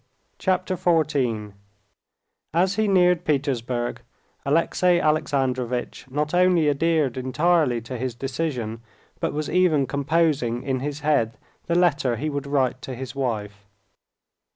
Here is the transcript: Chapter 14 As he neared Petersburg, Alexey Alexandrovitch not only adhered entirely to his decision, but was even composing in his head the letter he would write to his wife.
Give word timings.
Chapter 0.39 0.75
14 0.77 1.53
As 2.55 2.73
he 2.73 2.87
neared 2.87 3.23
Petersburg, 3.23 4.01
Alexey 4.43 4.99
Alexandrovitch 4.99 6.09
not 6.09 6.33
only 6.33 6.67
adhered 6.71 7.17
entirely 7.17 7.81
to 7.81 7.99
his 7.99 8.15
decision, 8.15 8.81
but 9.19 9.31
was 9.31 9.47
even 9.47 9.85
composing 9.85 10.63
in 10.63 10.79
his 10.79 11.01
head 11.01 11.37
the 11.67 11.75
letter 11.75 12.15
he 12.15 12.31
would 12.31 12.47
write 12.47 12.81
to 12.81 12.95
his 12.95 13.13
wife. 13.13 13.67